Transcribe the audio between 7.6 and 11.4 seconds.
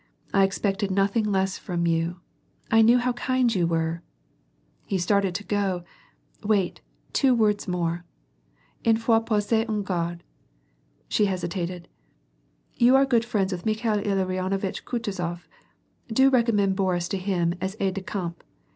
more— une fats passe aux gardes "—she